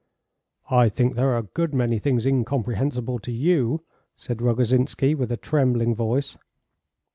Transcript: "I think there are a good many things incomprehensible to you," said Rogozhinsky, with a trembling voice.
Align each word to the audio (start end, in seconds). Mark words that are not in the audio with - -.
"I 0.71 0.89
think 0.89 1.13
there 1.13 1.29
are 1.33 1.37
a 1.37 1.43
good 1.43 1.75
many 1.75 1.99
things 1.99 2.25
incomprehensible 2.25 3.19
to 3.19 3.31
you," 3.31 3.83
said 4.15 4.41
Rogozhinsky, 4.41 5.13
with 5.13 5.31
a 5.31 5.37
trembling 5.37 5.93
voice. 5.93 6.37